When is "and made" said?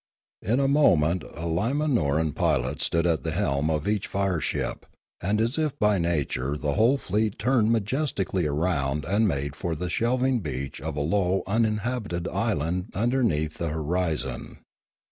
9.05-9.55